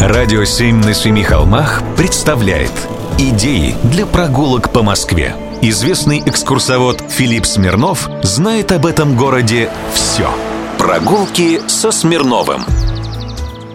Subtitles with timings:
[0.00, 2.72] Радио «Семь на семи холмах» представляет
[3.18, 5.36] Идеи для прогулок по Москве.
[5.60, 10.28] Известный экскурсовод Филипп Смирнов знает об этом городе все.
[10.78, 12.62] Прогулки со Смирновым.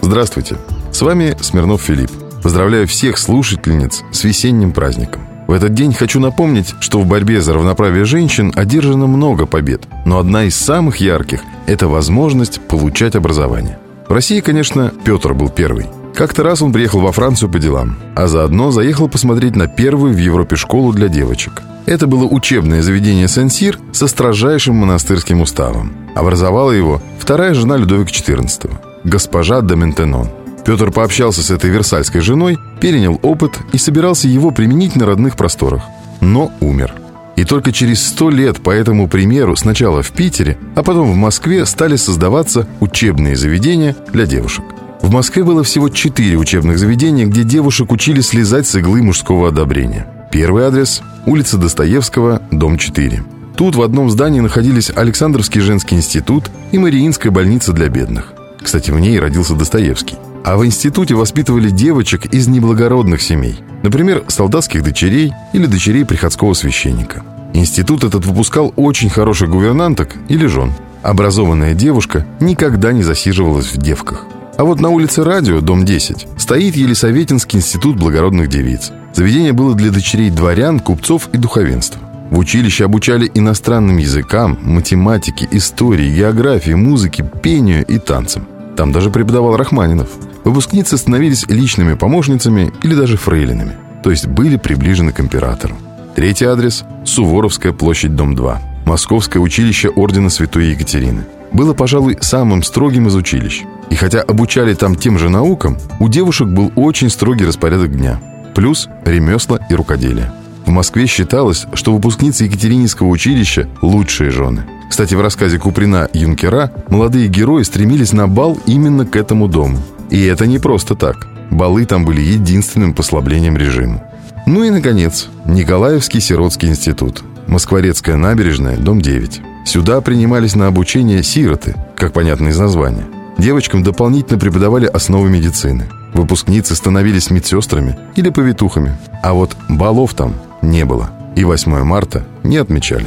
[0.00, 0.56] Здравствуйте,
[0.92, 2.10] с вами Смирнов Филипп.
[2.42, 5.26] Поздравляю всех слушательниц с весенним праздником.
[5.46, 10.18] В этот день хочу напомнить, что в борьбе за равноправие женщин одержано много побед, но
[10.18, 13.78] одна из самых ярких– это возможность получать образование.
[14.08, 15.86] В России, конечно, Петр был первый–
[16.18, 20.18] как-то раз он приехал во Францию по делам, а заодно заехал посмотреть на первую в
[20.18, 21.62] Европе школу для девочек.
[21.86, 25.92] Это было учебное заведение Сен-Сир со строжайшим монастырским уставом.
[26.16, 28.68] Образовала его вторая жена Людовика XIV,
[29.04, 30.28] госпожа де Ментенон.
[30.66, 35.84] Петр пообщался с этой версальской женой, перенял опыт и собирался его применить на родных просторах.
[36.20, 36.94] Но умер.
[37.38, 41.64] И только через сто лет по этому примеру сначала в Питере, а потом в Москве
[41.66, 44.64] стали создаваться учебные заведения для девушек.
[45.02, 50.08] В Москве было всего четыре учебных заведения, где девушек учили слезать с иглы мужского одобрения.
[50.32, 53.22] Первый адрес– улица Достоевского, дом 4.
[53.56, 58.32] Тут в одном здании находились Александровский женский институт и Мариинская больница для бедных.
[58.60, 60.16] Кстати, в ней родился Достоевский.
[60.44, 63.60] А в институте воспитывали девочек из неблагородных семей.
[63.82, 67.22] Например, солдатских дочерей или дочерей приходского священника.
[67.54, 70.72] Институт этот выпускал очень хороших гувернанток или жен.
[71.02, 74.24] Образованная девушка никогда не засиживалась в девках–
[74.58, 78.90] а вот на улице Радио, дом 10, стоит Елисаветинский институт благородных девиц.
[79.14, 82.02] Заведение было для дочерей дворян, купцов и духовенства.
[82.32, 88.48] В училище обучали иностранным языкам, математике, истории, географии, музыке, пению и танцам.
[88.78, 90.08] Там даже преподавал Рахманинов.
[90.44, 93.72] Выпускницы становились личными помощницами или даже фрейлинами,
[94.04, 95.74] то есть были приближены к императору.
[96.14, 98.62] Третий адрес– Суворовская площадь, дом 2.
[98.86, 101.24] Московское училище Ордена Святой Екатерины.
[101.50, 106.46] Было, пожалуй, самым строгим из училищ– и хотя обучали там тем же наукам, у девушек
[106.46, 108.20] был очень строгий распорядок дня.
[108.54, 110.30] Плюс ремесла и рукоделие.
[110.66, 114.66] В Москве считалось, что выпускницы Екатерининского училища– лучшие жены.
[114.88, 119.78] Кстати, в рассказе Куприна «Юнкера» молодые герои стремились на бал именно к этому дому.
[120.10, 121.28] И это не просто так.
[121.50, 124.02] Балы там были единственным послаблением режима.
[124.46, 127.22] Ну и, наконец, Николаевский сиротский институт.
[127.46, 129.42] Москворецкая набережная, дом 9.
[129.64, 133.04] Сюда принимались на обучение сироты, как понятно из названия.
[133.38, 135.88] Девочкам дополнительно преподавали основы медицины.
[136.12, 138.96] Выпускницы становились медсестрами или повитухами.
[139.22, 141.10] А вот балов там не было.
[141.36, 143.06] И 8 марта не отмечали.